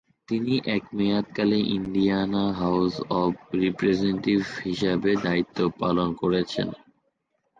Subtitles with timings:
[0.29, 3.31] তিনি এক মেয়াদকালে ইন্ডিয়ানা হাউজ অব
[3.61, 6.67] রিপ্রেজেন্টেটিভ হিসেবে দায়িত্ব পালন করেছেন।